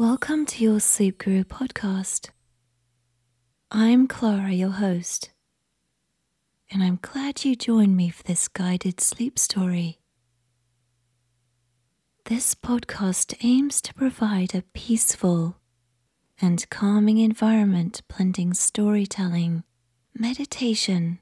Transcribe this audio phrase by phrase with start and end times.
[0.00, 2.30] Welcome to your Sleep Guru podcast.
[3.70, 5.28] I'm Clara, your host,
[6.70, 10.00] and I'm glad you joined me for this guided sleep story.
[12.24, 15.58] This podcast aims to provide a peaceful
[16.40, 19.64] and calming environment blending storytelling,
[20.18, 21.18] meditation,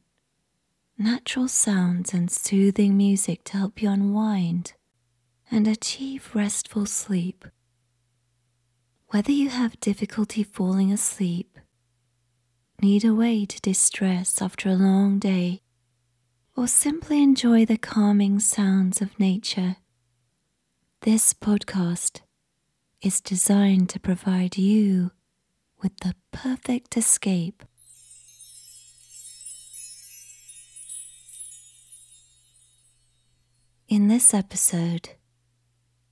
[0.97, 4.75] natural sounds, and soothing music to help you unwind
[5.51, 7.45] and achieve restful sleep.
[9.11, 11.59] Whether you have difficulty falling asleep,
[12.83, 15.63] need a way to distress after a long day,
[16.55, 19.77] or simply enjoy the calming sounds of nature,
[21.01, 22.21] this podcast
[23.01, 25.13] is designed to provide you
[25.81, 27.65] with the perfect escape.
[33.89, 35.09] In this episode,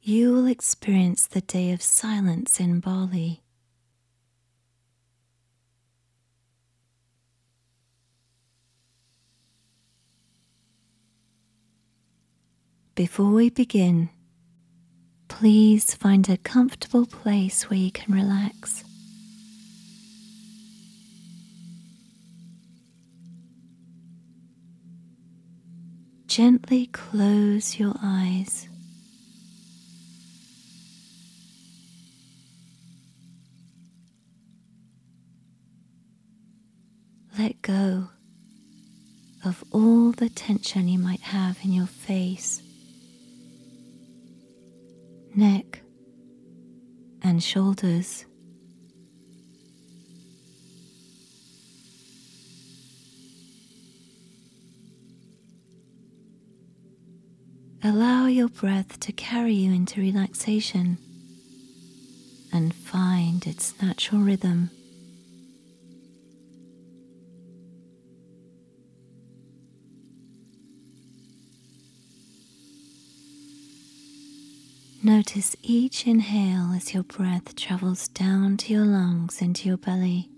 [0.09, 3.43] you will experience the day of silence in Bali.
[12.95, 14.10] Before we begin,
[15.26, 18.85] please find a comfortable place where you can relax.
[26.29, 28.68] Gently close your eyes.
[37.38, 38.09] Let go
[39.45, 42.62] of all the tension you might have in your face,
[45.34, 45.82] neck,
[47.23, 48.24] and shoulders.
[57.84, 60.96] Allow your breath to carry you into relaxation
[62.52, 64.70] and find its natural rhythm.
[75.06, 80.28] Notice each inhale as your breath travels down to your lungs into your belly.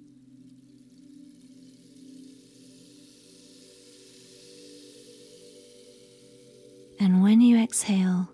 [7.01, 8.29] And when you exhale,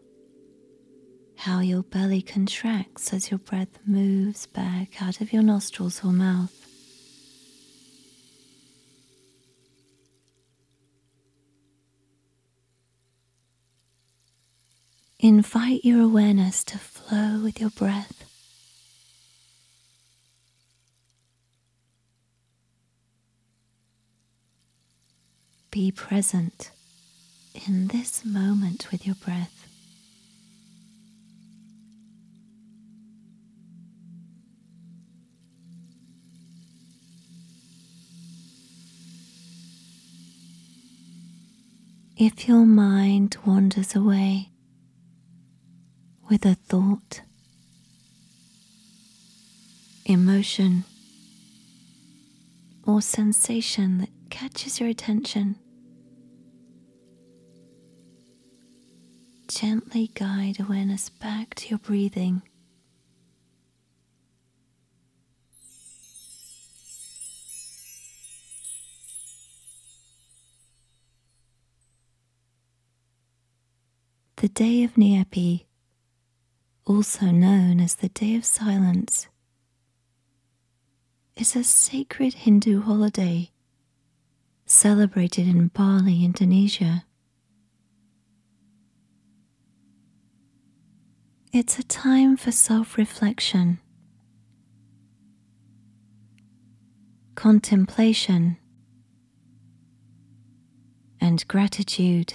[1.36, 6.63] how your belly contracts as your breath moves back out of your nostrils or mouth.
[15.24, 18.26] Invite your awareness to flow with your breath.
[25.70, 26.70] Be present
[27.66, 29.66] in this moment with your breath.
[42.18, 44.50] If your mind wanders away,
[46.28, 47.20] with a thought,
[50.06, 50.84] emotion,
[52.86, 55.56] or sensation that catches your attention.
[59.48, 62.42] Gently guide awareness back to your breathing.
[74.36, 75.64] The day of Nyepi
[76.86, 79.28] also known as the Day of Silence,
[81.36, 83.50] is a sacred Hindu holiday
[84.66, 87.04] celebrated in Bali, Indonesia.
[91.52, 93.78] It's a time for self reflection,
[97.34, 98.58] contemplation,
[101.20, 102.34] and gratitude.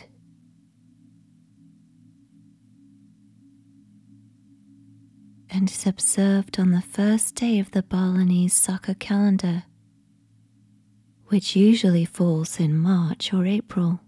[5.50, 9.64] And is observed on the first day of the Balinese Saka calendar,
[11.28, 14.02] which usually falls in March or April.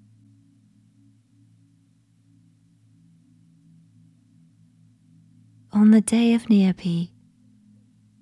[5.73, 7.09] On the day of Nyepi,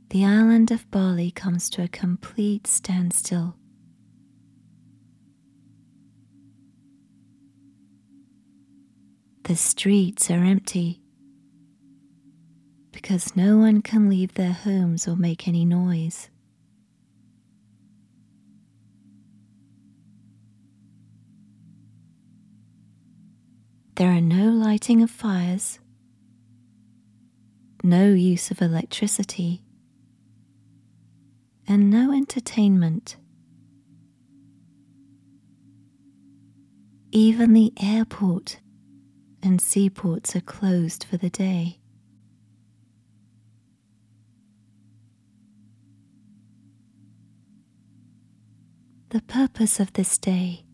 [0.10, 3.56] the island of Bali comes to a complete standstill.
[9.44, 10.99] The streets are empty
[13.02, 16.30] because no one can leave their homes or make any noise.
[23.96, 25.80] There are no lighting of fires,
[27.84, 29.64] no use of electricity,
[31.66, 33.16] and no entertainment.
[37.14, 38.60] Even the airport
[39.42, 41.79] and seaports are closed for the day.
[49.12, 50.66] The purpose of this day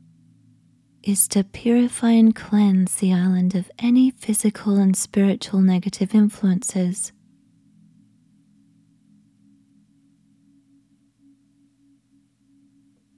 [1.02, 7.14] is to purify and cleanse the island of any physical and spiritual negative influences.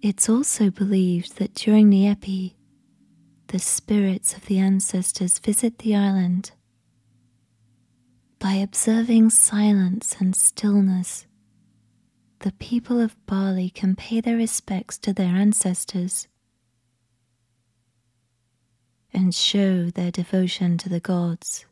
[0.03, 2.53] It's also believed that during the Nyepi,
[3.47, 6.51] the spirits of the ancestors visit the island
[8.37, 11.26] by observing silence and stillness
[12.39, 16.27] the people of Bali can pay their respects to their ancestors
[19.13, 21.65] and show their devotion to the gods.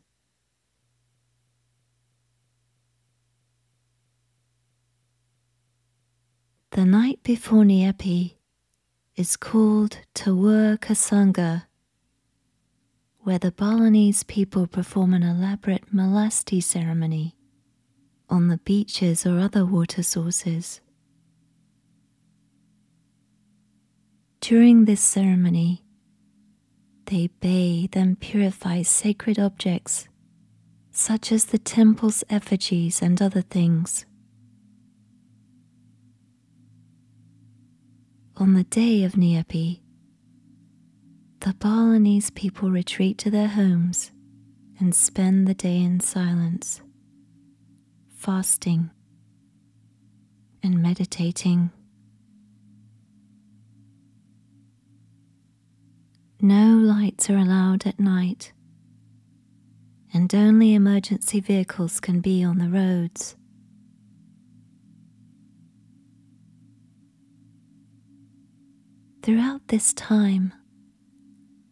[6.72, 8.34] The night before Nyepi
[9.14, 11.66] is called Tawur Kasanga,
[13.20, 17.35] where the Balinese people perform an elaborate Melasti ceremony
[18.28, 20.80] on the beaches or other water sources.
[24.40, 25.82] During this ceremony,
[27.06, 30.08] they bathe and purify sacred objects
[30.92, 34.06] such as the temple's effigies and other things.
[38.38, 39.80] On the day of Nyepi,
[41.40, 44.10] the Balinese people retreat to their homes
[44.80, 46.80] and spend the day in silence
[48.26, 48.90] fasting
[50.60, 51.70] and meditating.
[56.40, 58.52] No lights are allowed at night,
[60.12, 63.36] and only emergency vehicles can be on the roads.
[69.22, 70.52] Throughout this time,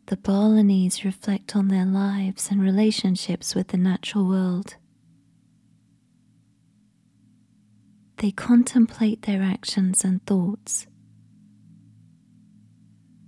[0.06, 4.76] the Balinese reflect on their lives and relationships with the natural world.
[8.18, 10.86] They contemplate their actions and thoughts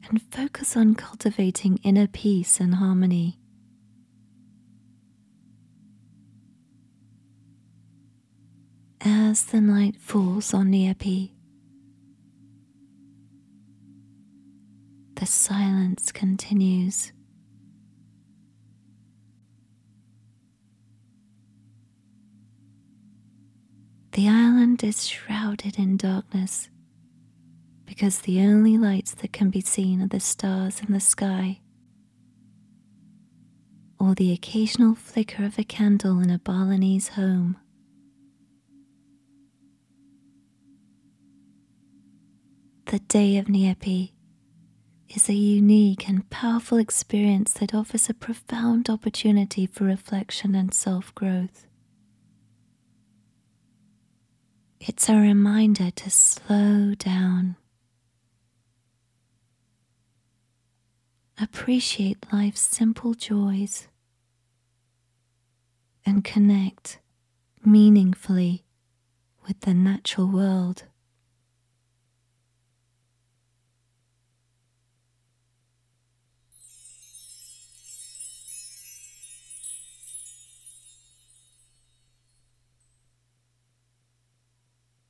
[0.09, 3.39] and focus on cultivating inner peace and harmony.
[9.01, 11.33] As the night falls on Nyepi,
[15.17, 17.13] the silence continues.
[24.17, 26.71] The island is shrouded in darkness
[27.85, 31.61] because the only lights that can be seen are the stars in the sky
[34.01, 37.59] or the occasional flicker of a candle in a Balinese home.
[42.87, 44.13] The day of Nyepi
[45.11, 51.15] is a unique and powerful experience that offers a profound opportunity for reflection and self
[51.15, 51.66] growth.
[54.81, 57.57] It's a reminder to slow down.
[61.41, 63.89] Appreciate life's simple joys
[66.05, 67.01] and connect
[67.65, 68.65] meaningfully
[69.47, 70.85] with the natural world.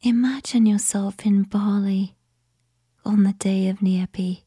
[0.09, 2.15] Imagine yourself in Bali
[3.05, 4.43] on the day of Nyepi.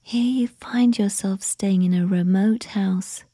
[0.00, 3.24] Here you find yourself staying in a remote house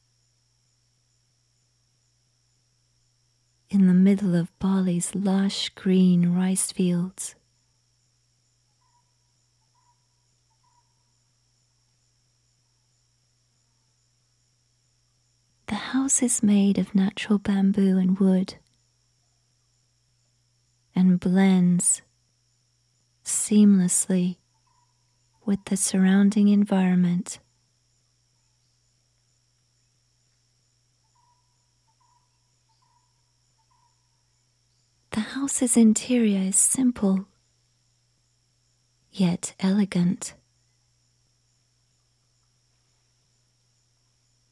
[3.69, 7.35] in the middle of Bali's lush green rice fields.
[15.69, 18.55] The house is made of natural bamboo and wood
[20.95, 22.01] and blends
[23.23, 24.37] seamlessly
[25.45, 27.37] with the surrounding environment.
[35.11, 37.27] The house's interior is simple
[39.11, 40.33] yet elegant.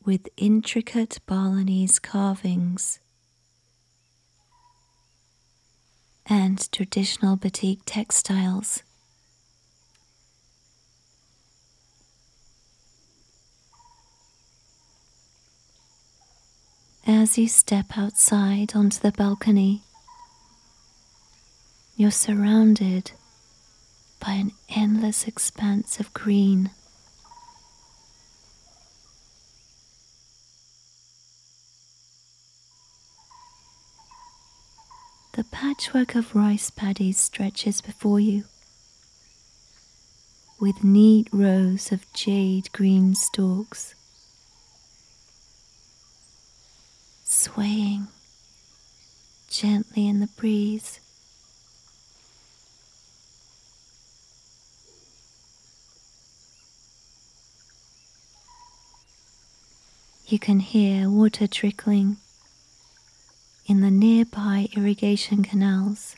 [0.08, 3.00] With intricate Balinese carvings.
[6.30, 8.84] and traditional batik textiles.
[17.06, 19.84] As you step outside onto the balcony,
[21.96, 23.12] you're surrounded
[24.20, 26.72] by an endless expanse of green.
[35.34, 35.44] The
[35.78, 38.44] patchwork of rice paddies stretches before you,
[40.60, 43.94] with neat rows of jade green stalks
[47.24, 48.08] swaying
[49.52, 51.00] gently in the breeze.
[60.26, 62.18] You can hear water trickling
[63.68, 66.16] in the nearby irrigation canals.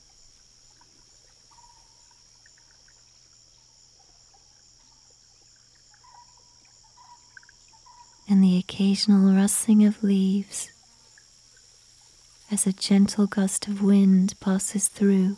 [8.29, 10.70] And the occasional rustling of leaves
[12.51, 15.38] as a gentle gust of wind passes through.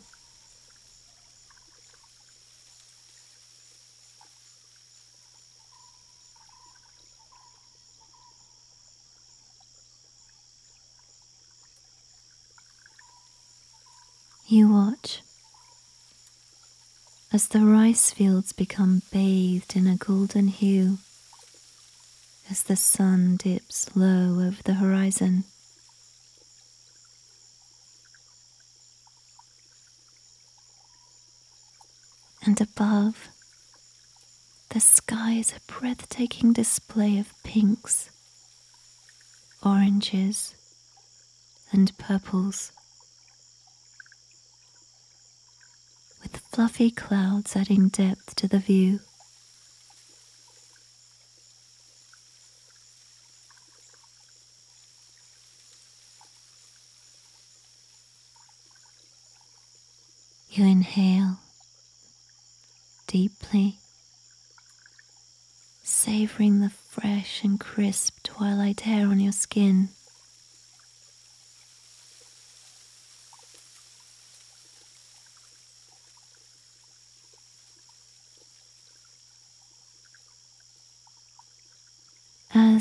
[14.52, 15.22] You watch
[17.32, 20.98] as the rice fields become bathed in a golden hue
[22.50, 25.44] as the sun dips low over the horizon.
[32.44, 33.28] And above,
[34.68, 38.10] the sky is a breathtaking display of pinks,
[39.64, 40.54] oranges,
[41.72, 42.72] and purples.
[46.22, 49.00] with fluffy clouds adding depth to the view.
[60.50, 61.38] You inhale
[63.06, 63.78] deeply,
[65.82, 69.88] savoring the fresh and crisp twilight air on your skin.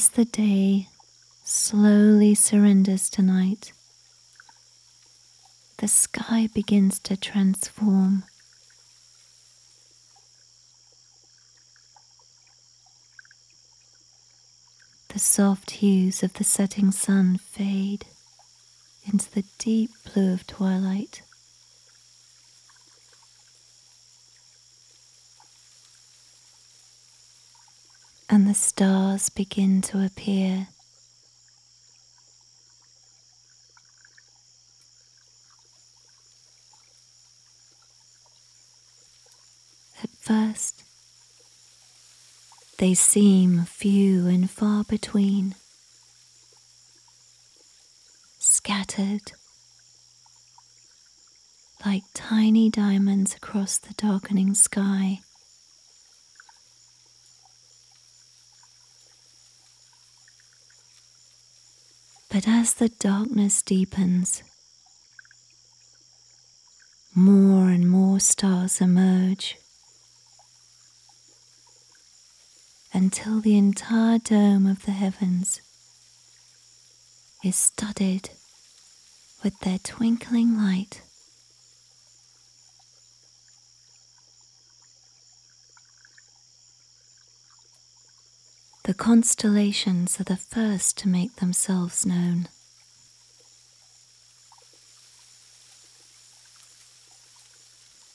[0.02, 0.88] As the day
[1.44, 3.72] slowly surrenders to night,
[5.78, 8.24] the sky begins to transform.
[15.10, 18.06] The soft hues of the setting sun fade
[19.06, 21.22] into the deep blue of twilight.
[28.32, 30.70] And the stars begin to appear.
[40.02, 40.84] At first,
[42.80, 45.56] they seem few and far between,
[48.40, 49.34] scattered
[51.86, 55.20] like tiny diamonds across the darkening sky.
[62.32, 64.42] But as the darkness deepens,
[67.14, 69.58] more and more stars emerge
[72.94, 75.60] until the entire dome of the heavens
[77.44, 78.30] is studded
[79.44, 81.02] with their twinkling light.
[88.92, 92.50] The constellations are the first to make themselves known.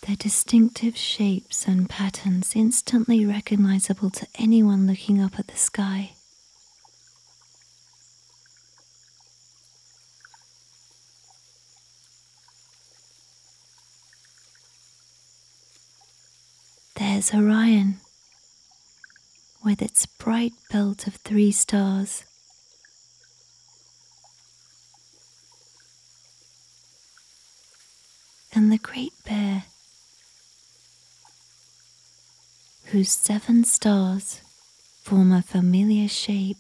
[0.07, 6.11] Their distinctive shapes and patterns instantly recognizable to anyone looking up at the sky.
[16.97, 18.01] There's Orion
[19.65, 22.25] with its bright belt of three stars.
[28.55, 29.65] And the Great Bear,
[32.87, 34.41] whose seven stars
[35.03, 36.57] form a familiar shape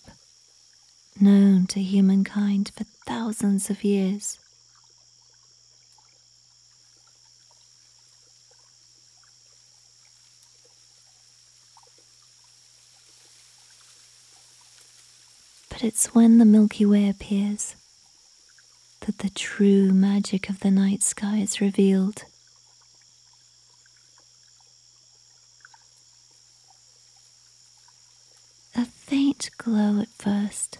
[1.18, 4.38] known to humankind for thousands of years.
[15.86, 17.76] It's when the Milky Way appears
[19.02, 22.24] that the true magic of the night sky is revealed.
[28.74, 30.78] A faint glow at first.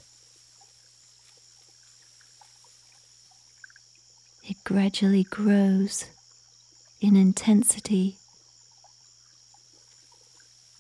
[4.42, 6.06] It gradually grows
[7.00, 8.16] in intensity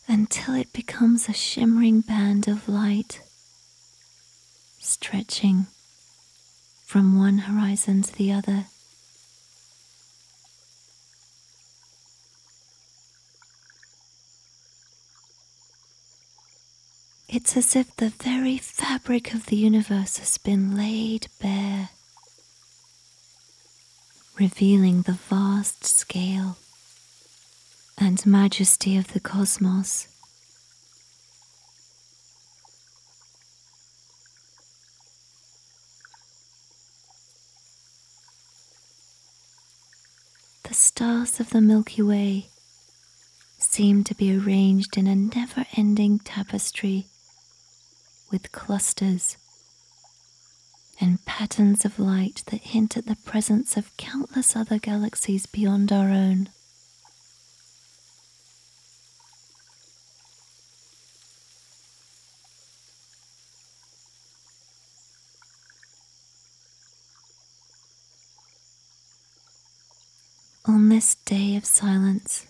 [0.08, 3.20] until it becomes a shimmering band of light
[4.86, 5.66] stretching
[6.84, 8.66] from one horizon to the other.
[17.28, 21.90] It's as if the very fabric of the universe has been laid bare,
[24.38, 26.56] revealing the vast scale
[27.98, 30.08] and majesty of the cosmos.
[40.76, 42.48] Stars of the Milky Way
[43.58, 47.06] seem to be arranged in a never ending tapestry
[48.30, 49.38] with clusters
[51.00, 56.10] and patterns of light that hint at the presence of countless other galaxies beyond our
[56.10, 56.50] own.
[70.68, 72.46] On this day of silence,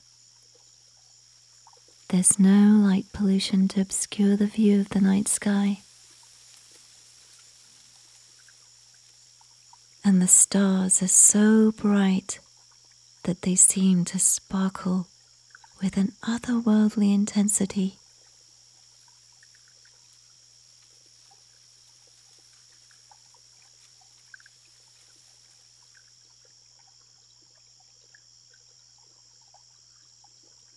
[2.11, 5.79] there's no light pollution to obscure the view of the night sky.
[10.05, 12.39] And the stars are so bright
[13.25, 15.09] that they seem to sparkle
[15.83, 17.97] with an otherworldly intensity.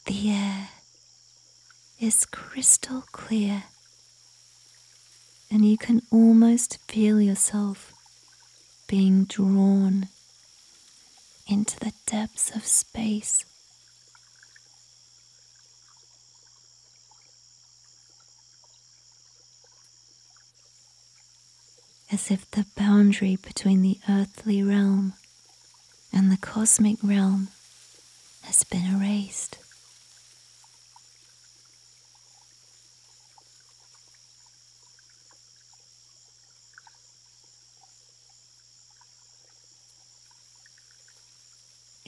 [0.05, 0.69] The air
[2.09, 3.65] is crystal clear,
[5.51, 7.93] and you can almost feel yourself
[8.87, 10.07] being drawn
[11.47, 13.45] into the depths of space.
[22.11, 25.13] As if the boundary between the earthly realm
[26.11, 27.49] and the cosmic realm
[28.41, 29.59] has been erased.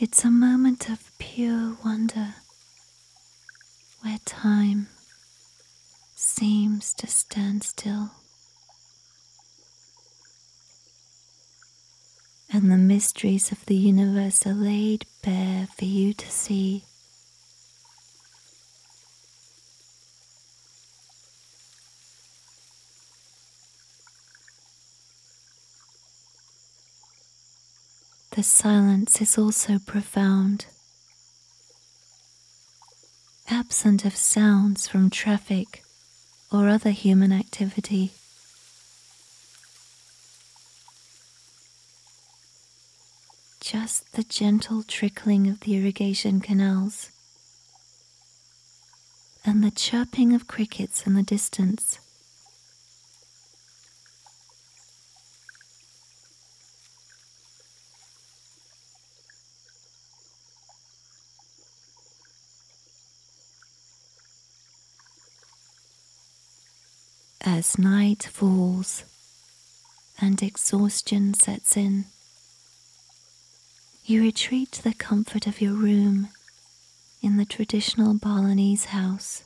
[0.04, 2.34] It's a moment of pure wonder
[4.02, 4.88] where time
[6.16, 8.10] seems to stand still.
[12.52, 16.86] And the mysteries of the universe are laid bare for you to see.
[28.32, 30.66] The silence is also profound,
[33.50, 35.84] absent of sounds from traffic
[36.50, 38.12] or other human activity.
[43.60, 47.10] Just the gentle trickling of the irrigation canals
[49.44, 52.00] and the chirping of crickets in the distance.
[67.44, 69.04] As night falls
[70.20, 72.06] and exhaustion sets in,
[74.06, 76.30] you retreat to the comfort of your room
[77.22, 79.44] in the traditional Balinese house.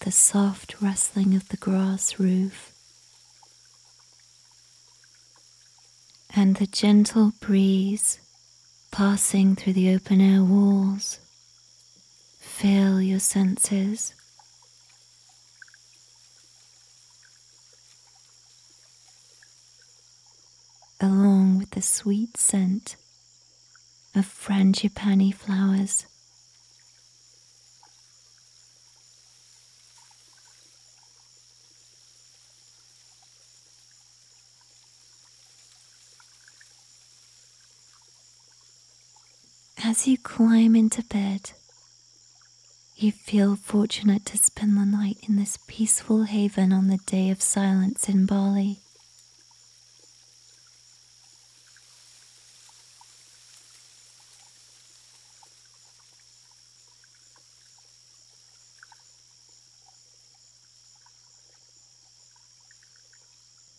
[0.00, 2.73] The soft rustling of the grass roof
[6.44, 8.20] and the gentle breeze
[8.90, 11.18] passing through the open air walls.
[12.38, 14.12] Fill your senses.
[21.00, 22.96] Along with the sweet scent
[24.14, 26.04] of frangipani flowers.
[39.96, 41.52] As you climb into bed,
[42.96, 47.40] you feel fortunate to spend the night in this peaceful haven on the day of
[47.40, 48.80] silence in Bali.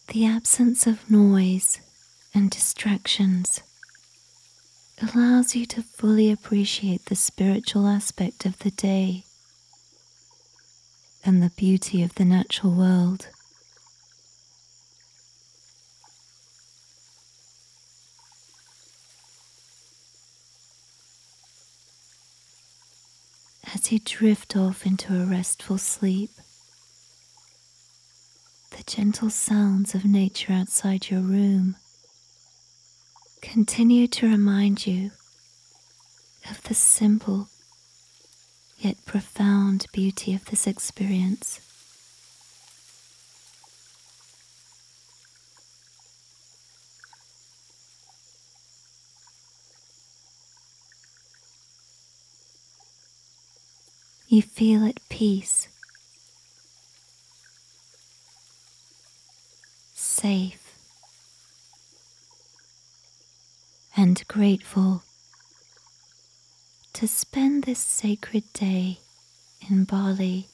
[0.08, 1.82] The absence of noise
[2.34, 3.62] and distractions
[5.02, 9.24] allows you to fully appreciate the spiritual aspect of the day
[11.26, 13.30] and the beauty of the natural world.
[23.74, 26.30] As you drift off into a restful sleep,
[28.72, 31.76] the gentle sounds of nature outside your room
[33.52, 35.12] continue to remind you
[36.50, 37.48] of the simple
[38.80, 41.62] yet profound beauty of this experience.
[54.28, 55.70] You feel at peace,
[59.94, 60.65] safe,
[64.06, 65.02] and grateful
[66.94, 69.00] to spend this sacred day
[69.68, 70.48] in Bali